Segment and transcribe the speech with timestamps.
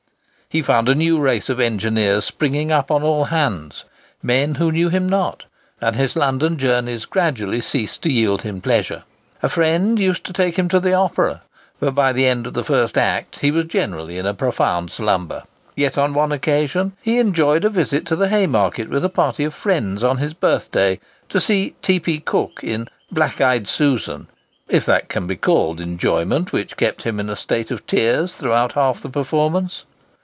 [0.53, 5.07] He found a new race of engineers springing up on all hands—men who knew him
[5.07, 5.45] not;
[5.79, 9.03] and his London journeys gradually ceased to yield him pleasure.
[9.41, 11.39] A friend used to take him to the opera,
[11.79, 15.43] but by the end of the first act, he was generally in a profound slumber.
[15.73, 19.53] Yet on one occasion he enjoyed a visit to the Haymarket with a party of
[19.53, 20.99] friends on his birthday,
[21.29, 21.97] to see T.
[21.97, 22.19] P.
[22.19, 27.37] Cooke, in "Black eyed Susan;"—if that can be called enjoyment which kept him in a
[27.37, 29.85] state of tears during half the performance.